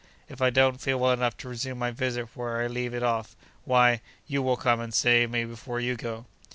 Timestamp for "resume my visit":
1.47-2.27